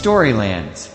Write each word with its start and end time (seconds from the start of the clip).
Storylands. 0.00 0.88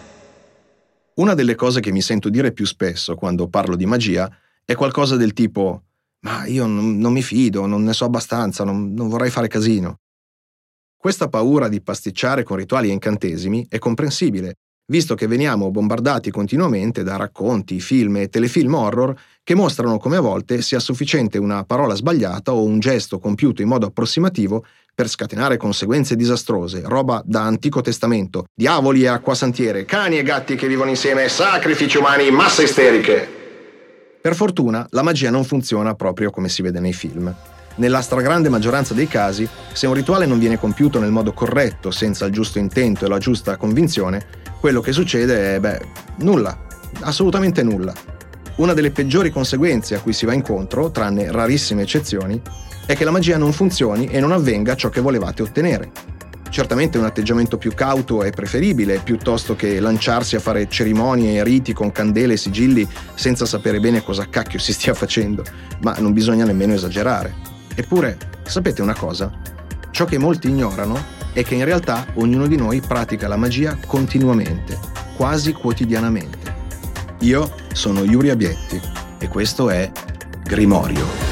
Una 1.17 1.35
delle 1.35 1.53
cose 1.53 1.79
che 1.79 1.91
mi 1.91 2.01
sento 2.01 2.27
dire 2.27 2.51
più 2.51 2.65
spesso 2.65 3.13
quando 3.13 3.47
parlo 3.47 3.75
di 3.75 3.85
magia 3.85 4.27
è 4.65 4.73
qualcosa 4.73 5.15
del 5.15 5.33
tipo 5.33 5.83
ma 6.21 6.47
io 6.47 6.65
non, 6.65 6.97
non 6.97 7.13
mi 7.13 7.21
fido, 7.21 7.67
non 7.67 7.83
ne 7.83 7.93
so 7.93 8.05
abbastanza, 8.05 8.63
non, 8.63 8.95
non 8.95 9.07
vorrei 9.07 9.29
fare 9.29 9.47
casino. 9.47 9.99
Questa 10.97 11.27
paura 11.27 11.67
di 11.67 11.81
pasticciare 11.81 12.41
con 12.41 12.57
rituali 12.57 12.89
e 12.89 12.93
incantesimi 12.93 13.67
è 13.69 13.77
comprensibile, 13.77 14.55
visto 14.87 15.13
che 15.13 15.27
veniamo 15.27 15.69
bombardati 15.69 16.31
continuamente 16.31 17.03
da 17.03 17.15
racconti, 17.15 17.79
film 17.79 18.17
e 18.17 18.29
telefilm 18.29 18.73
horror 18.73 19.15
che 19.43 19.53
mostrano 19.53 19.99
come 19.99 20.17
a 20.17 20.21
volte 20.21 20.63
sia 20.63 20.79
sufficiente 20.79 21.37
una 21.37 21.63
parola 21.63 21.93
sbagliata 21.93 22.55
o 22.55 22.63
un 22.63 22.79
gesto 22.79 23.19
compiuto 23.19 23.61
in 23.61 23.67
modo 23.67 23.85
approssimativo 23.85 24.65
per 24.95 25.09
scatenare 25.09 25.57
conseguenze 25.57 26.15
disastrose, 26.15 26.81
roba 26.85 27.21
da 27.25 27.41
Antico 27.41 27.81
Testamento, 27.81 28.45
diavoli 28.55 29.03
e 29.03 29.07
acquasantiere, 29.07 29.83
cani 29.83 30.17
e 30.17 30.23
gatti 30.23 30.55
che 30.55 30.69
vivono 30.69 30.89
insieme, 30.89 31.27
sacrifici 31.27 31.97
umani, 31.97 32.31
masse 32.31 32.63
isteriche. 32.63 33.27
Per 34.21 34.33
fortuna 34.33 34.87
la 34.91 35.03
magia 35.03 35.29
non 35.29 35.43
funziona 35.43 35.93
proprio 35.95 36.31
come 36.31 36.47
si 36.47 36.61
vede 36.61 36.79
nei 36.79 36.93
film. 36.93 37.31
Nella 37.75 38.01
stragrande 38.01 38.47
maggioranza 38.47 38.93
dei 38.93 39.07
casi, 39.07 39.47
se 39.73 39.85
un 39.85 39.93
rituale 39.93 40.25
non 40.25 40.39
viene 40.39 40.57
compiuto 40.57 40.99
nel 40.99 41.11
modo 41.11 41.33
corretto, 41.33 41.91
senza 41.91 42.25
il 42.25 42.31
giusto 42.31 42.57
intento 42.57 43.03
e 43.03 43.09
la 43.09 43.17
giusta 43.17 43.57
convinzione, 43.57 44.25
quello 44.61 44.79
che 44.79 44.93
succede 44.93 45.55
è, 45.55 45.59
beh, 45.59 45.81
nulla, 46.19 46.57
assolutamente 47.01 47.63
nulla. 47.63 48.14
Una 48.57 48.71
delle 48.71 48.91
peggiori 48.91 49.31
conseguenze 49.31 49.95
a 49.95 49.99
cui 49.99 50.13
si 50.13 50.25
va 50.25 50.33
incontro, 50.33 50.89
tranne 50.89 51.29
rarissime 51.29 51.81
eccezioni, 51.81 52.41
è 52.85 52.95
che 52.95 53.03
la 53.03 53.11
magia 53.11 53.37
non 53.37 53.51
funzioni 53.51 54.07
e 54.07 54.21
non 54.21 54.31
avvenga 54.31 54.75
ciò 54.75 54.87
che 54.87 55.01
volevate 55.01 55.41
ottenere. 55.41 55.91
Certamente 56.49 56.97
un 56.97 57.03
atteggiamento 57.03 57.57
più 57.57 57.73
cauto 57.73 58.23
è 58.23 58.29
preferibile, 58.29 59.01
piuttosto 59.03 59.57
che 59.57 59.81
lanciarsi 59.81 60.37
a 60.37 60.39
fare 60.39 60.69
cerimonie 60.69 61.39
e 61.39 61.43
riti 61.43 61.73
con 61.73 61.91
candele 61.91 62.35
e 62.35 62.37
sigilli 62.37 62.87
senza 63.15 63.45
sapere 63.45 63.81
bene 63.81 64.01
cosa 64.01 64.29
cacchio 64.29 64.59
si 64.59 64.71
stia 64.71 64.93
facendo, 64.93 65.43
ma 65.81 65.93
non 65.99 66.13
bisogna 66.13 66.45
nemmeno 66.45 66.73
esagerare. 66.73 67.33
Eppure, 67.75 68.17
sapete 68.43 68.81
una 68.81 68.95
cosa? 68.95 69.29
Ciò 69.91 70.05
che 70.05 70.17
molti 70.17 70.47
ignorano 70.47 70.97
è 71.33 71.43
che 71.43 71.55
in 71.55 71.65
realtà 71.65 72.05
ognuno 72.13 72.47
di 72.47 72.55
noi 72.55 72.79
pratica 72.79 73.27
la 73.27 73.35
magia 73.35 73.77
continuamente, 73.85 74.79
quasi 75.17 75.51
quotidianamente. 75.51 76.44
Io 77.19 77.51
sono 77.73 78.03
Yuri 78.03 78.29
Abietti 78.29 78.79
e 79.19 79.27
questo 79.27 79.69
è 79.69 79.91
Grimorio. 80.43 81.25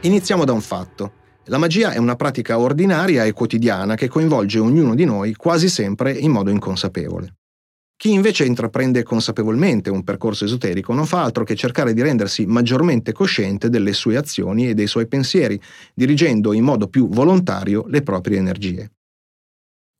Iniziamo 0.00 0.44
da 0.44 0.52
un 0.52 0.60
fatto. 0.60 1.24
La 1.48 1.58
magia 1.58 1.92
è 1.92 1.98
una 1.98 2.16
pratica 2.16 2.58
ordinaria 2.58 3.24
e 3.24 3.32
quotidiana 3.32 3.94
che 3.94 4.08
coinvolge 4.08 4.58
ognuno 4.58 4.96
di 4.96 5.04
noi 5.04 5.34
quasi 5.34 5.68
sempre 5.68 6.10
in 6.10 6.32
modo 6.32 6.50
inconsapevole. 6.50 7.36
Chi 7.96 8.12
invece 8.12 8.44
intraprende 8.44 9.04
consapevolmente 9.04 9.88
un 9.88 10.02
percorso 10.02 10.44
esoterico 10.44 10.92
non 10.92 11.06
fa 11.06 11.22
altro 11.22 11.44
che 11.44 11.54
cercare 11.54 11.94
di 11.94 12.02
rendersi 12.02 12.46
maggiormente 12.46 13.12
cosciente 13.12 13.70
delle 13.70 13.92
sue 13.92 14.16
azioni 14.16 14.68
e 14.68 14.74
dei 14.74 14.88
suoi 14.88 15.06
pensieri, 15.06 15.60
dirigendo 15.94 16.52
in 16.52 16.64
modo 16.64 16.88
più 16.88 17.08
volontario 17.08 17.84
le 17.86 18.02
proprie 18.02 18.38
energie. 18.38 18.90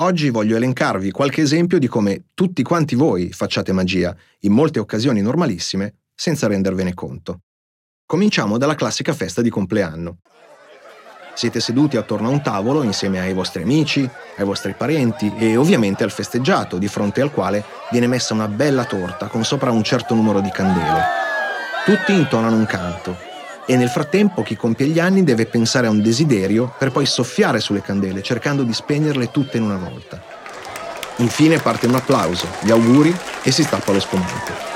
Oggi 0.03 0.31
voglio 0.31 0.57
elencarvi 0.57 1.13
qualche 1.13 1.43
esempio 1.43 1.79
di 1.79 1.87
come 1.87 2.25
tutti 2.35 2.63
quanti 2.65 2.97
voi 2.97 3.31
facciate 3.33 3.73
magia, 3.73 4.15
in 4.41 4.53
molte 4.53 4.81
occasioni 4.81 5.23
normalissime, 5.23 5.95
senza 6.13 6.49
rendervene 6.49 6.93
conto. 6.93 7.43
Cominciamo 8.05 8.59
dalla 8.59 8.75
classica 8.75 9.15
festa 9.15 9.43
di 9.43 9.49
compleanno. 9.49 10.19
Siete 11.37 11.61
seduti 11.61 11.99
attorno 11.99 12.29
a 12.29 12.31
un 12.31 12.41
tavolo 12.41 12.83
insieme 12.83 13.21
ai 13.21 13.35
vostri 13.35 13.61
amici, 13.61 14.09
ai 14.37 14.45
vostri 14.47 14.73
parenti 14.73 15.31
e 15.37 15.59
ovviamente 15.59 16.03
al 16.03 16.11
festeggiato, 16.11 16.79
di 16.79 16.89
fronte 16.89 17.21
al 17.21 17.31
quale 17.31 17.63
viene 17.91 18.07
messa 18.07 18.33
una 18.33 18.49
bella 18.49 18.85
torta 18.87 19.27
con 19.27 19.45
sopra 19.45 19.71
un 19.71 19.83
certo 19.83 20.15
numero 20.15 20.41
di 20.41 20.49
candele. 20.49 21.03
Tutti 21.85 22.15
intonano 22.15 22.57
un 22.57 22.65
canto 22.65 23.19
e 23.67 23.77
nel 23.77 23.91
frattempo 23.91 24.43
chi 24.43 24.57
compie 24.57 24.87
gli 24.87 24.99
anni 24.99 25.25
deve 25.25 25.45
pensare 25.45 25.89
a 25.89 25.91
un 25.91 26.01
desiderio 26.01 26.73
per 26.79 26.91
poi 26.91 27.05
soffiare 27.05 27.61
sulle 27.61 27.83
candele 27.83 28.23
cercando 28.23 28.63
di 28.63 28.73
spegnerle 28.73 29.31
tutte 29.31 29.59
in 29.59 29.65
una 29.65 29.77
volta. 29.77 30.19
Infine 31.17 31.59
parte 31.59 31.87
un 31.87 31.97
applauso, 31.97 32.47
gli 32.61 32.71
auguri 32.71 33.15
e 33.43 33.51
si 33.51 33.63
stappa 33.63 33.93
lo 33.93 34.01
spumante. 34.01 34.76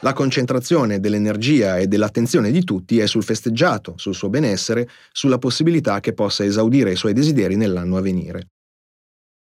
La 0.00 0.12
concentrazione 0.12 1.00
dell'energia 1.00 1.78
e 1.78 1.86
dell'attenzione 1.86 2.50
di 2.50 2.64
tutti 2.64 2.98
è 2.98 3.06
sul 3.06 3.24
festeggiato, 3.24 3.94
sul 3.96 4.14
suo 4.14 4.28
benessere, 4.28 4.88
sulla 5.10 5.38
possibilità 5.38 6.00
che 6.00 6.12
possa 6.12 6.44
esaudire 6.44 6.92
i 6.92 6.96
suoi 6.96 7.14
desideri 7.14 7.56
nell'anno 7.56 7.96
a 7.96 8.02
venire. 8.02 8.48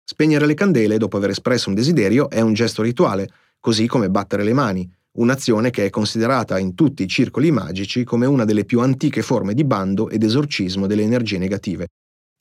Spegnere 0.05 0.45
le 0.45 0.53
candele 0.53 0.97
dopo 0.97 1.17
aver 1.17 1.31
espresso 1.31 1.69
un 1.69 1.75
desiderio 1.75 2.29
è 2.29 2.39
un 2.39 2.53
gesto 2.53 2.83
rituale, 2.83 3.29
così 3.59 3.87
come 3.87 4.11
battere 4.11 4.43
le 4.43 4.53
mani, 4.53 4.87
un'azione 5.13 5.71
che 5.71 5.85
è 5.85 5.89
considerata 5.89 6.59
in 6.59 6.75
tutti 6.75 7.01
i 7.01 7.07
circoli 7.07 7.49
magici 7.49 8.03
come 8.03 8.27
una 8.27 8.45
delle 8.45 8.65
più 8.65 8.79
antiche 8.79 9.23
forme 9.23 9.55
di 9.55 9.63
bando 9.63 10.09
ed 10.09 10.21
esorcismo 10.21 10.85
delle 10.85 11.01
energie 11.01 11.39
negative, 11.39 11.87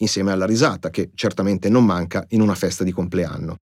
insieme 0.02 0.32
alla 0.32 0.46
risata 0.46 0.90
che 0.90 1.10
certamente 1.14 1.70
non 1.70 1.86
manca 1.86 2.26
in 2.30 2.42
una 2.42 2.54
festa 2.54 2.84
di 2.84 2.92
compleanno. 2.92 3.56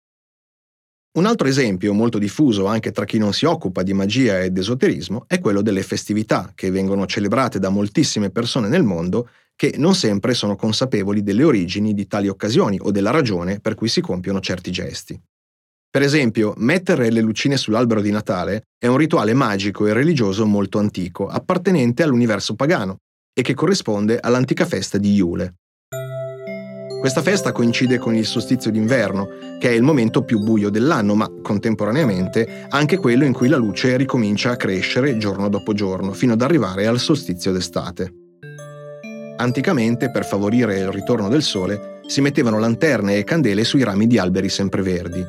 Un 1.17 1.25
altro 1.25 1.47
esempio 1.47 1.93
molto 1.93 2.19
diffuso 2.19 2.67
anche 2.67 2.91
tra 2.91 3.03
chi 3.03 3.17
non 3.17 3.33
si 3.33 3.45
occupa 3.45 3.81
di 3.81 3.91
magia 3.91 4.39
ed 4.39 4.55
esoterismo 4.55 5.23
è 5.25 5.39
quello 5.39 5.63
delle 5.63 5.81
festività 5.81 6.51
che 6.53 6.69
vengono 6.69 7.07
celebrate 7.07 7.57
da 7.57 7.69
moltissime 7.69 8.29
persone 8.29 8.67
nel 8.67 8.83
mondo 8.83 9.27
che 9.55 9.73
non 9.77 9.95
sempre 9.95 10.35
sono 10.35 10.55
consapevoli 10.55 11.23
delle 11.23 11.43
origini 11.43 11.95
di 11.95 12.05
tali 12.05 12.27
occasioni 12.27 12.77
o 12.79 12.91
della 12.91 13.09
ragione 13.09 13.59
per 13.59 13.73
cui 13.73 13.87
si 13.87 13.99
compiono 13.99 14.39
certi 14.41 14.69
gesti. 14.69 15.19
Per 15.89 16.03
esempio, 16.03 16.53
mettere 16.57 17.09
le 17.09 17.21
lucine 17.21 17.57
sull'albero 17.57 18.01
di 18.01 18.11
Natale 18.11 18.67
è 18.77 18.85
un 18.85 18.97
rituale 18.97 19.33
magico 19.33 19.87
e 19.87 19.93
religioso 19.93 20.45
molto 20.45 20.77
antico, 20.77 21.27
appartenente 21.27 22.03
all'universo 22.03 22.53
pagano 22.53 22.97
e 23.33 23.41
che 23.41 23.55
corrisponde 23.55 24.19
all'antica 24.19 24.67
festa 24.67 24.99
di 24.99 25.15
Iule. 25.15 25.55
Questa 26.99 27.21
festa 27.21 27.51
coincide 27.51 27.99
con 27.99 28.15
il 28.15 28.25
solstizio 28.25 28.71
d'inverno, 28.71 29.27
che 29.59 29.69
è 29.69 29.71
il 29.71 29.83
momento 29.83 30.23
più 30.23 30.39
buio 30.39 30.69
dell'anno, 30.69 31.13
ma 31.13 31.31
contemporaneamente 31.43 32.65
anche 32.69 32.97
quello 32.97 33.23
in 33.23 33.33
cui 33.33 33.49
la 33.49 33.57
luce 33.57 33.95
ricomincia 33.97 34.51
a 34.51 34.55
crescere 34.55 35.17
giorno 35.17 35.47
dopo 35.47 35.73
giorno, 35.73 36.13
fino 36.13 36.33
ad 36.33 36.41
arrivare 36.41 36.87
al 36.87 36.99
solstizio 36.99 37.51
d'estate. 37.51 38.11
Anticamente, 39.37 40.09
per 40.09 40.25
favorire 40.25 40.79
il 40.79 40.91
ritorno 40.91 41.29
del 41.29 41.43
sole, 41.43 41.99
si 42.07 42.19
mettevano 42.21 42.57
lanterne 42.57 43.17
e 43.17 43.23
candele 43.23 43.63
sui 43.63 43.83
rami 43.83 44.07
di 44.07 44.17
alberi 44.17 44.49
sempreverdi. 44.49 45.23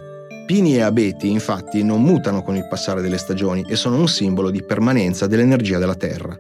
Pini 0.47 0.77
e 0.77 0.81
abeti, 0.81 1.31
infatti, 1.31 1.85
non 1.85 2.03
mutano 2.03 2.43
con 2.43 2.57
il 2.57 2.67
passare 2.67 3.03
delle 3.03 3.19
stagioni 3.19 3.63
e 3.69 3.77
sono 3.77 3.99
un 3.99 4.09
simbolo 4.09 4.51
di 4.51 4.63
permanenza 4.63 5.27
dell'energia 5.27 5.79
della 5.79 5.95
Terra 5.95 6.39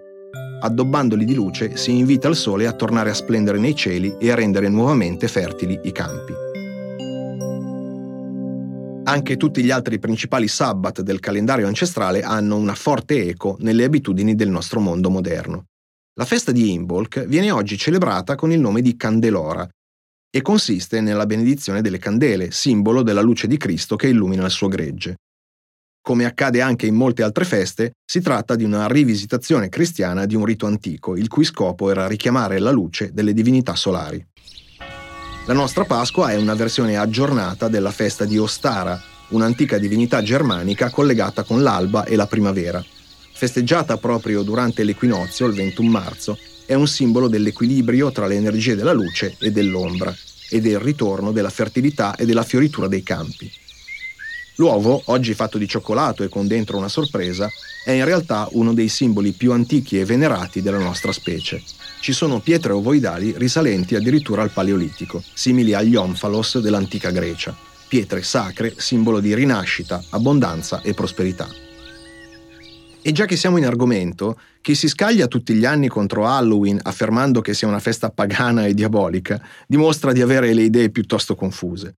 addobbandoli 0.60 1.24
di 1.24 1.34
luce 1.34 1.76
si 1.76 1.96
invita 1.96 2.28
il 2.28 2.36
sole 2.36 2.66
a 2.66 2.72
tornare 2.72 3.10
a 3.10 3.14
splendere 3.14 3.58
nei 3.58 3.74
cieli 3.74 4.16
e 4.18 4.30
a 4.30 4.34
rendere 4.34 4.68
nuovamente 4.68 5.28
fertili 5.28 5.78
i 5.84 5.92
campi. 5.92 6.32
Anche 9.04 9.36
tutti 9.38 9.62
gli 9.62 9.70
altri 9.70 9.98
principali 9.98 10.48
sabbat 10.48 11.00
del 11.00 11.20
calendario 11.20 11.66
ancestrale 11.66 12.20
hanno 12.22 12.56
una 12.56 12.74
forte 12.74 13.26
eco 13.26 13.56
nelle 13.60 13.84
abitudini 13.84 14.34
del 14.34 14.50
nostro 14.50 14.80
mondo 14.80 15.08
moderno. 15.08 15.64
La 16.18 16.26
festa 16.26 16.52
di 16.52 16.72
Imbolc 16.72 17.24
viene 17.26 17.50
oggi 17.50 17.78
celebrata 17.78 18.34
con 18.34 18.52
il 18.52 18.60
nome 18.60 18.82
di 18.82 18.96
Candelora. 18.96 19.66
e 20.30 20.42
consiste 20.42 21.00
nella 21.00 21.24
benedizione 21.24 21.80
delle 21.80 21.96
candele, 21.96 22.50
simbolo 22.50 23.02
della 23.02 23.22
luce 23.22 23.46
di 23.46 23.56
Cristo 23.56 23.96
che 23.96 24.08
illumina 24.08 24.44
il 24.44 24.50
suo 24.50 24.68
gregge. 24.68 25.16
Come 26.00 26.24
accade 26.24 26.60
anche 26.60 26.86
in 26.86 26.94
molte 26.94 27.22
altre 27.22 27.44
feste, 27.44 27.92
si 28.04 28.20
tratta 28.20 28.54
di 28.54 28.64
una 28.64 28.86
rivisitazione 28.86 29.68
cristiana 29.68 30.24
di 30.24 30.34
un 30.34 30.44
rito 30.44 30.66
antico, 30.66 31.16
il 31.16 31.28
cui 31.28 31.44
scopo 31.44 31.90
era 31.90 32.06
richiamare 32.06 32.58
la 32.58 32.70
luce 32.70 33.12
delle 33.12 33.34
divinità 33.34 33.74
solari. 33.74 34.24
La 35.46 35.54
nostra 35.54 35.84
Pasqua 35.84 36.30
è 36.30 36.36
una 36.36 36.54
versione 36.54 36.96
aggiornata 36.96 37.68
della 37.68 37.90
festa 37.90 38.24
di 38.24 38.38
Ostara, 38.38 39.00
un'antica 39.28 39.78
divinità 39.78 40.22
germanica 40.22 40.90
collegata 40.90 41.42
con 41.42 41.62
l'alba 41.62 42.04
e 42.04 42.16
la 42.16 42.26
primavera. 42.26 42.84
Festeggiata 43.32 43.96
proprio 43.98 44.42
durante 44.42 44.84
l'equinozio, 44.84 45.46
il 45.46 45.54
21 45.54 45.88
marzo, 45.88 46.38
è 46.66 46.74
un 46.74 46.86
simbolo 46.86 47.28
dell'equilibrio 47.28 48.12
tra 48.12 48.26
le 48.26 48.34
energie 48.34 48.74
della 48.74 48.92
luce 48.92 49.36
e 49.38 49.50
dell'ombra 49.50 50.14
e 50.50 50.60
del 50.60 50.78
ritorno 50.78 51.32
della 51.32 51.50
fertilità 51.50 52.14
e 52.14 52.26
della 52.26 52.42
fioritura 52.42 52.88
dei 52.88 53.02
campi. 53.02 53.50
L'uovo, 54.58 55.00
oggi 55.06 55.34
fatto 55.34 55.56
di 55.56 55.68
cioccolato 55.68 56.24
e 56.24 56.28
con 56.28 56.48
dentro 56.48 56.78
una 56.78 56.88
sorpresa, 56.88 57.48
è 57.84 57.92
in 57.92 58.04
realtà 58.04 58.48
uno 58.52 58.74
dei 58.74 58.88
simboli 58.88 59.30
più 59.30 59.52
antichi 59.52 60.00
e 60.00 60.04
venerati 60.04 60.62
della 60.62 60.78
nostra 60.78 61.12
specie. 61.12 61.62
Ci 62.00 62.12
sono 62.12 62.40
pietre 62.40 62.72
ovoidali 62.72 63.34
risalenti 63.36 63.94
addirittura 63.94 64.42
al 64.42 64.50
Paleolitico, 64.50 65.22
simili 65.32 65.74
agli 65.74 65.94
omphalos 65.94 66.58
dell'antica 66.58 67.12
Grecia, 67.12 67.56
pietre 67.86 68.24
sacre, 68.24 68.74
simbolo 68.76 69.20
di 69.20 69.32
rinascita, 69.32 70.02
abbondanza 70.10 70.80
e 70.82 70.92
prosperità. 70.92 71.48
E 73.00 73.12
già 73.12 73.26
che 73.26 73.36
siamo 73.36 73.58
in 73.58 73.64
argomento, 73.64 74.40
chi 74.60 74.74
si 74.74 74.88
scaglia 74.88 75.28
tutti 75.28 75.54
gli 75.54 75.64
anni 75.64 75.86
contro 75.86 76.26
Halloween 76.26 76.80
affermando 76.82 77.40
che 77.40 77.54
sia 77.54 77.68
una 77.68 77.78
festa 77.78 78.10
pagana 78.10 78.66
e 78.66 78.74
diabolica, 78.74 79.40
dimostra 79.68 80.10
di 80.10 80.20
avere 80.20 80.52
le 80.52 80.62
idee 80.62 80.90
piuttosto 80.90 81.36
confuse. 81.36 81.94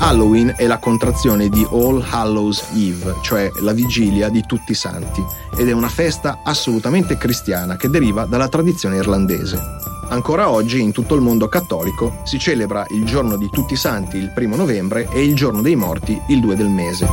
Halloween 0.00 0.54
è 0.56 0.66
la 0.66 0.78
contrazione 0.78 1.48
di 1.48 1.66
All 1.70 2.04
Hallows 2.08 2.70
Eve, 2.74 3.16
cioè 3.22 3.50
la 3.60 3.72
vigilia 3.72 4.28
di 4.28 4.44
tutti 4.46 4.72
i 4.72 4.76
santi, 4.76 5.22
ed 5.56 5.68
è 5.68 5.72
una 5.72 5.88
festa 5.88 6.40
assolutamente 6.44 7.18
cristiana 7.18 7.76
che 7.76 7.88
deriva 7.88 8.24
dalla 8.24 8.48
tradizione 8.48 8.96
irlandese. 8.96 9.60
Ancora 10.08 10.50
oggi 10.50 10.80
in 10.80 10.92
tutto 10.92 11.16
il 11.16 11.20
mondo 11.20 11.48
cattolico 11.48 12.20
si 12.24 12.38
celebra 12.38 12.86
il 12.90 13.04
giorno 13.04 13.36
di 13.36 13.48
tutti 13.50 13.74
i 13.74 13.76
santi 13.76 14.16
il 14.16 14.30
primo 14.32 14.56
novembre 14.56 15.08
e 15.10 15.22
il 15.22 15.34
giorno 15.34 15.62
dei 15.62 15.76
morti 15.76 16.18
il 16.28 16.40
2 16.40 16.56
del 16.56 16.68
mese. 16.68 17.06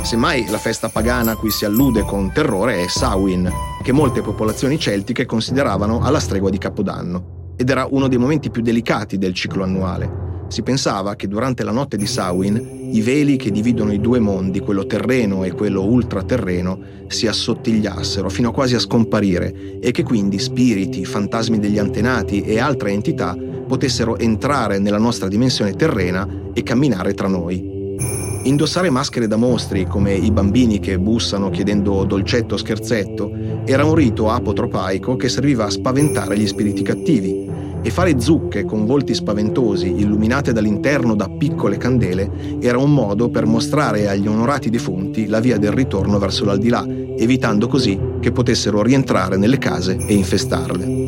Semmai 0.00 0.48
la 0.48 0.58
festa 0.58 0.88
pagana 0.88 1.32
a 1.32 1.36
cui 1.36 1.50
si 1.50 1.64
allude 1.64 2.02
con 2.02 2.32
terrore 2.32 2.82
è 2.82 2.88
Samhain, 2.88 3.52
che 3.82 3.92
molte 3.92 4.22
popolazioni 4.22 4.78
celtiche 4.78 5.26
consideravano 5.26 6.00
alla 6.00 6.20
stregua 6.20 6.50
di 6.50 6.58
Capodanno, 6.58 7.54
ed 7.56 7.68
era 7.68 7.86
uno 7.88 8.08
dei 8.08 8.18
momenti 8.18 8.50
più 8.50 8.62
delicati 8.62 9.18
del 9.18 9.34
ciclo 9.34 9.62
annuale. 9.62 10.31
Si 10.52 10.62
pensava 10.62 11.16
che 11.16 11.28
durante 11.28 11.64
la 11.64 11.70
notte 11.70 11.96
di 11.96 12.04
Samhain 12.04 12.90
i 12.92 13.00
veli 13.00 13.36
che 13.36 13.50
dividono 13.50 13.90
i 13.90 14.00
due 14.00 14.18
mondi, 14.18 14.60
quello 14.60 14.84
terreno 14.84 15.44
e 15.44 15.52
quello 15.52 15.82
ultraterreno, 15.82 16.78
si 17.06 17.26
assottigliassero 17.26 18.28
fino 18.28 18.52
quasi 18.52 18.74
a 18.74 18.78
scomparire 18.78 19.78
e 19.80 19.90
che 19.92 20.02
quindi 20.02 20.38
spiriti, 20.38 21.06
fantasmi 21.06 21.58
degli 21.58 21.78
antenati 21.78 22.42
e 22.42 22.58
altre 22.58 22.90
entità 22.90 23.34
potessero 23.66 24.18
entrare 24.18 24.78
nella 24.78 24.98
nostra 24.98 25.26
dimensione 25.26 25.72
terrena 25.72 26.28
e 26.52 26.62
camminare 26.62 27.14
tra 27.14 27.28
noi. 27.28 27.96
Indossare 28.42 28.90
maschere 28.90 29.26
da 29.26 29.36
mostri, 29.36 29.86
come 29.86 30.12
i 30.12 30.30
bambini 30.30 30.80
che 30.80 30.98
bussano 30.98 31.48
chiedendo 31.48 32.04
dolcetto 32.04 32.56
o 32.56 32.58
scherzetto, 32.58 33.32
era 33.64 33.86
un 33.86 33.94
rito 33.94 34.28
apotropaico 34.28 35.16
che 35.16 35.30
serviva 35.30 35.64
a 35.64 35.70
spaventare 35.70 36.36
gli 36.36 36.46
spiriti 36.46 36.82
cattivi. 36.82 37.51
E 37.84 37.90
fare 37.90 38.20
zucche 38.20 38.64
con 38.64 38.86
volti 38.86 39.12
spaventosi, 39.12 40.00
illuminate 40.00 40.52
dall'interno 40.52 41.16
da 41.16 41.28
piccole 41.28 41.76
candele, 41.78 42.58
era 42.60 42.78
un 42.78 42.94
modo 42.94 43.28
per 43.28 43.44
mostrare 43.44 44.08
agli 44.08 44.28
onorati 44.28 44.70
defunti 44.70 45.26
la 45.26 45.40
via 45.40 45.58
del 45.58 45.72
ritorno 45.72 46.18
verso 46.18 46.44
l'aldilà, 46.44 46.86
evitando 47.16 47.66
così 47.66 47.98
che 48.20 48.30
potessero 48.30 48.82
rientrare 48.82 49.36
nelle 49.36 49.58
case 49.58 49.96
e 49.96 50.14
infestarle. 50.14 51.00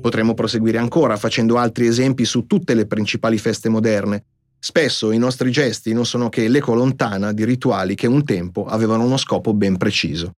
Potremmo 0.00 0.34
proseguire 0.34 0.78
ancora 0.78 1.16
facendo 1.16 1.56
altri 1.56 1.86
esempi 1.86 2.24
su 2.24 2.46
tutte 2.46 2.74
le 2.74 2.86
principali 2.86 3.38
feste 3.38 3.68
moderne, 3.68 4.24
Spesso 4.64 5.12
i 5.12 5.18
nostri 5.18 5.50
gesti 5.50 5.92
non 5.92 6.06
sono 6.06 6.30
che 6.30 6.48
l'eco 6.48 6.72
lontana 6.72 7.34
di 7.34 7.44
rituali 7.44 7.94
che 7.94 8.06
un 8.06 8.24
tempo 8.24 8.64
avevano 8.64 9.04
uno 9.04 9.18
scopo 9.18 9.52
ben 9.52 9.76
preciso. 9.76 10.32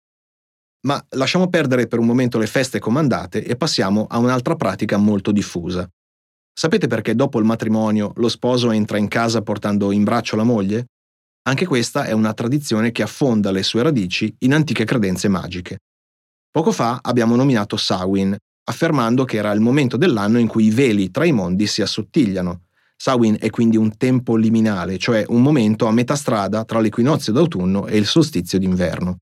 Ma 0.82 1.04
lasciamo 1.10 1.48
perdere 1.48 1.86
per 1.86 1.98
un 1.98 2.06
momento 2.06 2.38
le 2.38 2.46
feste 2.46 2.78
comandate 2.78 3.44
e 3.44 3.56
passiamo 3.56 4.06
a 4.08 4.18
un'altra 4.18 4.56
pratica 4.56 4.96
molto 4.96 5.32
diffusa. 5.32 5.88
Sapete 6.52 6.86
perché 6.86 7.14
dopo 7.14 7.38
il 7.38 7.44
matrimonio 7.44 8.12
lo 8.16 8.28
sposo 8.28 8.70
entra 8.70 8.98
in 8.98 9.08
casa 9.08 9.42
portando 9.42 9.92
in 9.92 10.04
braccio 10.04 10.36
la 10.36 10.42
moglie? 10.42 10.86
Anche 11.48 11.66
questa 11.66 12.04
è 12.04 12.12
una 12.12 12.32
tradizione 12.32 12.92
che 12.92 13.02
affonda 13.02 13.50
le 13.50 13.62
sue 13.62 13.82
radici 13.82 14.34
in 14.40 14.54
antiche 14.54 14.84
credenze 14.84 15.28
magiche. 15.28 15.78
Poco 16.50 16.72
fa 16.72 16.98
abbiamo 17.02 17.36
nominato 17.36 17.76
Samhain, 17.76 18.36
affermando 18.68 19.24
che 19.24 19.36
era 19.36 19.52
il 19.52 19.60
momento 19.60 19.96
dell'anno 19.96 20.38
in 20.38 20.46
cui 20.46 20.64
i 20.64 20.70
veli 20.70 21.10
tra 21.10 21.24
i 21.24 21.32
mondi 21.32 21.66
si 21.66 21.82
assottigliano, 21.82 22.62
Samhain 22.96 23.36
è 23.38 23.50
quindi 23.50 23.76
un 23.76 23.96
tempo 23.96 24.36
liminale, 24.36 24.96
cioè 24.96 25.24
un 25.28 25.42
momento 25.42 25.86
a 25.86 25.92
metà 25.92 26.14
strada 26.16 26.64
tra 26.64 26.80
l'equinozio 26.80 27.32
d'autunno 27.32 27.86
e 27.86 27.98
il 27.98 28.06
solstizio 28.06 28.58
d'inverno. 28.58 29.18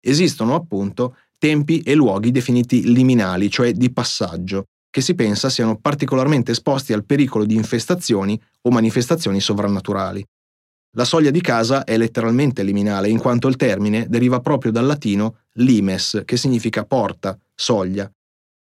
Esistono 0.00 0.54
appunto 0.54 1.16
tempi 1.38 1.80
e 1.80 1.94
luoghi 1.94 2.30
definiti 2.30 2.92
liminali, 2.92 3.50
cioè 3.50 3.72
di 3.72 3.92
passaggio, 3.92 4.64
che 4.90 5.00
si 5.00 5.14
pensa 5.14 5.48
siano 5.48 5.78
particolarmente 5.78 6.52
esposti 6.52 6.92
al 6.92 7.04
pericolo 7.04 7.44
di 7.44 7.54
infestazioni 7.54 8.40
o 8.62 8.70
manifestazioni 8.70 9.40
sovrannaturali. 9.40 10.24
La 10.96 11.04
soglia 11.04 11.30
di 11.30 11.40
casa 11.40 11.84
è 11.84 11.96
letteralmente 11.96 12.62
liminale, 12.62 13.08
in 13.08 13.20
quanto 13.20 13.46
il 13.46 13.56
termine 13.56 14.06
deriva 14.08 14.40
proprio 14.40 14.72
dal 14.72 14.86
latino 14.86 15.42
limes, 15.52 16.22
che 16.24 16.36
significa 16.36 16.84
porta, 16.84 17.38
soglia, 17.54 18.10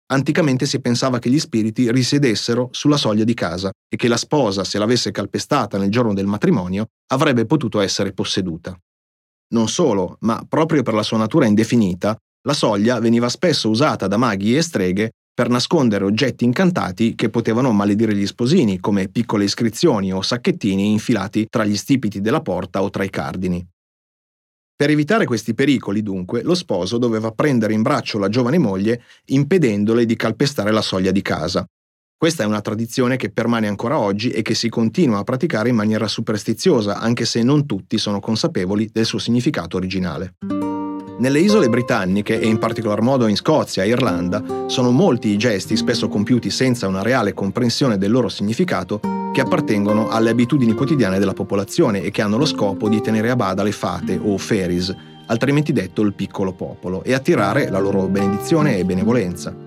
Anticamente 0.08 0.66
si 0.66 0.80
pensava 0.80 1.18
che 1.18 1.30
gli 1.30 1.38
spiriti 1.38 1.90
risiedessero 1.90 2.68
sulla 2.70 2.96
soglia 2.96 3.24
di 3.24 3.34
casa 3.34 3.72
e 3.88 3.96
che 3.96 4.06
la 4.06 4.16
sposa, 4.16 4.62
se 4.62 4.78
l'avesse 4.78 5.10
calpestata 5.10 5.78
nel 5.78 5.90
giorno 5.90 6.14
del 6.14 6.26
matrimonio, 6.26 6.86
avrebbe 7.08 7.44
potuto 7.44 7.80
essere 7.80 8.12
posseduta. 8.12 8.78
Non 9.54 9.68
solo, 9.68 10.16
ma 10.20 10.44
proprio 10.48 10.82
per 10.82 10.94
la 10.94 11.02
sua 11.02 11.18
natura 11.18 11.46
indefinita, 11.46 12.16
la 12.46 12.52
soglia 12.52 12.98
veniva 12.98 13.28
spesso 13.28 13.68
usata 13.68 14.06
da 14.06 14.16
maghi 14.16 14.56
e 14.56 14.62
streghe 14.62 15.10
per 15.32 15.48
nascondere 15.48 16.04
oggetti 16.04 16.44
incantati 16.44 17.14
che 17.14 17.28
potevano 17.28 17.70
maledire 17.72 18.14
gli 18.14 18.26
sposini, 18.26 18.80
come 18.80 19.08
piccole 19.08 19.44
iscrizioni 19.44 20.12
o 20.12 20.22
sacchettini 20.22 20.90
infilati 20.90 21.46
tra 21.48 21.64
gli 21.64 21.76
stipiti 21.76 22.20
della 22.20 22.40
porta 22.40 22.82
o 22.82 22.88
tra 22.88 23.04
i 23.04 23.10
cardini. 23.10 23.64
Per 24.74 24.90
evitare 24.90 25.26
questi 25.26 25.54
pericoli, 25.54 26.02
dunque, 26.02 26.42
lo 26.42 26.54
sposo 26.54 26.98
doveva 26.98 27.32
prendere 27.32 27.72
in 27.72 27.82
braccio 27.82 28.18
la 28.18 28.28
giovane 28.28 28.58
moglie 28.58 29.02
impedendole 29.26 30.06
di 30.06 30.16
calpestare 30.16 30.70
la 30.70 30.82
soglia 30.82 31.10
di 31.10 31.22
casa. 31.22 31.66
Questa 32.18 32.42
è 32.42 32.46
una 32.46 32.62
tradizione 32.62 33.16
che 33.16 33.28
permane 33.28 33.68
ancora 33.68 33.98
oggi 33.98 34.30
e 34.30 34.40
che 34.40 34.54
si 34.54 34.70
continua 34.70 35.18
a 35.18 35.22
praticare 35.22 35.68
in 35.68 35.74
maniera 35.74 36.08
superstiziosa, 36.08 36.98
anche 36.98 37.26
se 37.26 37.42
non 37.42 37.66
tutti 37.66 37.98
sono 37.98 38.20
consapevoli 38.20 38.88
del 38.90 39.04
suo 39.04 39.18
significato 39.18 39.76
originale. 39.76 40.36
Nelle 41.18 41.40
isole 41.40 41.68
britanniche 41.68 42.40
e 42.40 42.46
in 42.46 42.58
particolar 42.58 43.02
modo 43.02 43.26
in 43.26 43.36
Scozia 43.36 43.82
e 43.82 43.88
Irlanda 43.88 44.64
sono 44.66 44.92
molti 44.92 45.28
i 45.28 45.36
gesti 45.36 45.76
spesso 45.76 46.08
compiuti 46.08 46.48
senza 46.48 46.88
una 46.88 47.02
reale 47.02 47.34
comprensione 47.34 47.98
del 47.98 48.12
loro 48.12 48.30
significato 48.30 48.98
che 49.30 49.42
appartengono 49.42 50.08
alle 50.08 50.30
abitudini 50.30 50.72
quotidiane 50.72 51.18
della 51.18 51.34
popolazione 51.34 52.00
e 52.00 52.10
che 52.10 52.22
hanno 52.22 52.38
lo 52.38 52.46
scopo 52.46 52.88
di 52.88 53.02
tenere 53.02 53.28
a 53.28 53.36
bada 53.36 53.62
le 53.62 53.72
fate 53.72 54.18
o 54.18 54.38
fairies, 54.38 54.94
altrimenti 55.26 55.70
detto 55.70 56.00
il 56.00 56.14
piccolo 56.14 56.54
popolo, 56.54 57.02
e 57.02 57.12
attirare 57.12 57.68
la 57.68 57.78
loro 57.78 58.06
benedizione 58.08 58.78
e 58.78 58.86
benevolenza. 58.86 59.65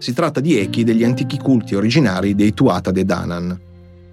Si 0.00 0.14
tratta 0.14 0.40
di 0.40 0.58
echi 0.58 0.82
degli 0.82 1.04
antichi 1.04 1.36
culti 1.36 1.74
originari 1.74 2.34
dei 2.34 2.54
Tuata 2.54 2.90
de 2.90 3.04
Danann. 3.04 3.52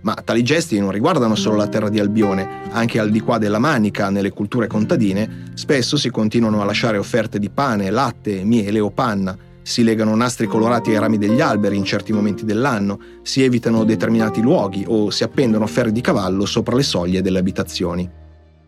Ma 0.01 0.13
tali 0.15 0.43
gesti 0.43 0.77
non 0.77 0.91
riguardano 0.91 1.33
solo 1.35 1.55
la 1.55 1.69
terra 1.69 1.87
di 1.87 1.97
Albione, 1.97 2.63
anche 2.71 2.99
al 2.99 3.09
di 3.09 3.21
qua 3.21 3.37
della 3.37 3.57
Manica, 3.57 4.09
nelle 4.09 4.31
culture 4.31 4.67
contadine, 4.67 5.45
spesso 5.53 5.95
si 5.95 6.09
continuano 6.09 6.61
a 6.61 6.65
lasciare 6.65 6.97
offerte 6.97 7.39
di 7.39 7.49
pane, 7.49 7.89
latte, 7.89 8.43
miele 8.43 8.81
o 8.81 8.89
panna, 8.89 9.37
si 9.61 9.81
legano 9.81 10.13
nastri 10.13 10.45
colorati 10.45 10.89
ai 10.89 10.99
rami 10.99 11.17
degli 11.17 11.39
alberi 11.39 11.77
in 11.77 11.85
certi 11.85 12.11
momenti 12.11 12.43
dell'anno, 12.43 12.99
si 13.21 13.43
evitano 13.43 13.85
determinati 13.85 14.41
luoghi 14.41 14.83
o 14.85 15.09
si 15.09 15.23
appendono 15.23 15.67
ferri 15.67 15.93
di 15.93 16.01
cavallo 16.01 16.45
sopra 16.45 16.75
le 16.75 16.83
soglie 16.83 17.21
delle 17.21 17.39
abitazioni. 17.39 18.09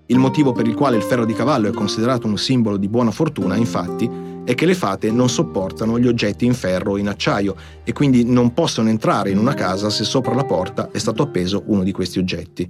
Il 0.06 0.18
motivo 0.18 0.54
per 0.54 0.68
il 0.68 0.74
quale 0.74 0.96
il 0.96 1.04
ferro 1.04 1.26
di 1.26 1.34
cavallo 1.34 1.68
è 1.68 1.72
considerato 1.72 2.28
un 2.28 2.38
simbolo 2.38 2.78
di 2.78 2.88
buona 2.88 3.12
fortuna, 3.12 3.58
infatti, 3.58 4.10
è 4.50 4.56
che 4.56 4.66
le 4.66 4.74
fate 4.74 5.12
non 5.12 5.30
sopportano 5.30 6.00
gli 6.00 6.08
oggetti 6.08 6.44
in 6.44 6.56
ferro 6.56 6.94
o 6.94 6.98
in 6.98 7.08
acciaio 7.08 7.56
e 7.84 7.94
quindi 7.94 8.26
non 8.26 8.56
possono 8.56 8.90
entrare 8.90 9.30
in 9.30 9.38
una 9.38 9.54
casa 9.54 9.92
se 9.92 10.04
sopra 10.04 10.34
la 10.34 10.44
porta 10.44 10.90
è 10.90 10.98
stato 10.98 11.22
appeso 11.22 11.62
uno 11.68 11.84
di 11.84 11.92
questi 11.92 12.18
oggetti. 12.18 12.68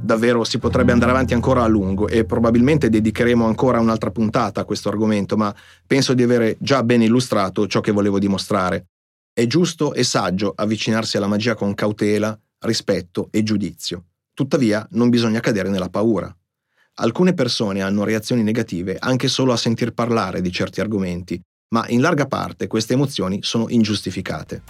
Davvero 0.00 0.44
si 0.44 0.60
potrebbe 0.60 0.92
andare 0.92 1.10
avanti 1.10 1.34
ancora 1.34 1.64
a 1.64 1.66
lungo 1.66 2.06
e 2.06 2.24
probabilmente 2.24 2.88
dedicheremo 2.88 3.44
ancora 3.44 3.80
un'altra 3.80 4.12
puntata 4.12 4.60
a 4.60 4.64
questo 4.64 4.90
argomento, 4.90 5.36
ma 5.36 5.52
penso 5.84 6.14
di 6.14 6.22
avere 6.22 6.56
già 6.60 6.84
ben 6.84 7.02
illustrato 7.02 7.66
ciò 7.66 7.80
che 7.80 7.90
volevo 7.90 8.20
dimostrare. 8.20 8.86
È 9.32 9.44
giusto 9.48 9.92
e 9.92 10.04
saggio 10.04 10.52
avvicinarsi 10.54 11.16
alla 11.16 11.26
magia 11.26 11.56
con 11.56 11.74
cautela, 11.74 12.38
rispetto 12.60 13.26
e 13.32 13.42
giudizio. 13.42 14.04
Tuttavia 14.32 14.86
non 14.92 15.08
bisogna 15.08 15.40
cadere 15.40 15.68
nella 15.68 15.88
paura. 15.88 16.32
Alcune 16.98 17.34
persone 17.34 17.82
hanno 17.82 18.04
reazioni 18.04 18.42
negative 18.42 18.96
anche 18.98 19.28
solo 19.28 19.52
a 19.52 19.58
sentir 19.58 19.92
parlare 19.92 20.40
di 20.40 20.50
certi 20.50 20.80
argomenti, 20.80 21.38
ma 21.74 21.84
in 21.88 22.00
larga 22.00 22.24
parte 22.24 22.68
queste 22.68 22.94
emozioni 22.94 23.40
sono 23.42 23.66
ingiustificate. 23.68 24.62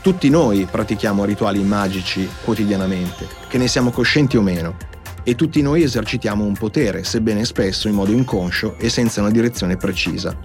Tutti 0.00 0.28
noi 0.28 0.68
pratichiamo 0.70 1.24
rituali 1.24 1.60
magici 1.64 2.28
quotidianamente, 2.44 3.26
che 3.48 3.58
ne 3.58 3.66
siamo 3.66 3.90
coscienti 3.90 4.36
o 4.36 4.42
meno, 4.42 4.76
e 5.24 5.34
tutti 5.34 5.60
noi 5.60 5.82
esercitiamo 5.82 6.44
un 6.44 6.54
potere, 6.54 7.02
sebbene 7.02 7.44
spesso 7.44 7.88
in 7.88 7.94
modo 7.94 8.12
inconscio 8.12 8.76
e 8.78 8.88
senza 8.88 9.20
una 9.20 9.32
direzione 9.32 9.76
precisa. 9.76 10.38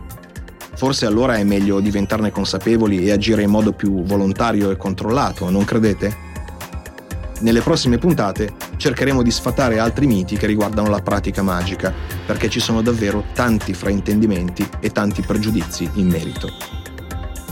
Forse 0.74 1.06
allora 1.06 1.36
è 1.36 1.44
meglio 1.44 1.82
diventarne 1.82 2.32
consapevoli 2.32 3.06
e 3.06 3.12
agire 3.12 3.44
in 3.44 3.52
modo 3.52 3.74
più 3.74 4.02
volontario 4.02 4.72
e 4.72 4.78
controllato, 4.78 5.52
non 5.52 5.66
credete? 5.66 6.29
Nelle 7.42 7.62
prossime 7.62 7.98
puntate 7.98 8.52
cercheremo 8.76 9.24
di 9.24 9.32
sfatare 9.32 9.80
altri 9.80 10.08
miti 10.08 10.36
che 10.36 10.46
riguardano 10.46 10.90
la 10.90 11.02
pratica 11.02 11.42
magica, 11.42 11.94
perché 12.26 12.50
ci 12.50 12.60
sono 12.60 12.82
davvero 12.82 13.26
tanti 13.34 13.74
fraintendimenti 13.74 14.68
e 14.82 14.92
tanti 14.92 15.22
pregiudizi 15.22 15.90
in 15.94 16.08
merito. 16.08 16.52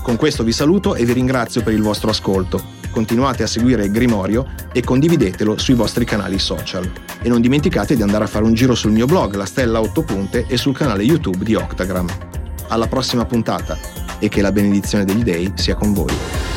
Con 0.02 0.18
questo 0.18 0.44
vi 0.44 0.52
saluto 0.52 0.96
e 0.96 1.06
vi 1.06 1.14
ringrazio 1.14 1.64
per 1.64 1.74
il 1.74 1.82
vostro 1.82 2.10
ascolto. 2.10 2.76
Continuate 2.92 3.44
a 3.44 3.48
seguire 3.48 3.90
Grimorio 3.90 4.46
e 4.74 4.82
condividetelo 4.82 5.58
sui 5.58 5.74
vostri 5.74 6.04
canali 6.04 6.40
social. 6.40 6.90
E 7.22 7.30
non 7.30 7.42
dimenticate 7.42 7.96
di 7.96 8.02
andare 8.02 8.26
a 8.26 8.28
fare 8.28 8.46
un 8.46 8.54
giro 8.54 8.76
sul 8.76 8.92
mio 8.92 9.06
blog 9.06 9.36
La 9.36 9.46
Stella 9.46 9.80
8 9.80 10.02
Punte 10.04 10.46
e 10.48 10.58
sul 10.58 10.76
canale 10.76 11.04
YouTube 11.04 11.44
di 11.44 11.56
Octagram. 11.56 12.08
Alla 12.70 12.88
prossima 12.88 13.26
puntata 13.26 13.78
e 14.20 14.30
che 14.30 14.42
la 14.42 14.52
benedizione 14.52 15.06
degli 15.06 15.24
dei 15.24 15.52
sia 15.56 15.76
con 15.76 15.94
voi. 15.94 16.57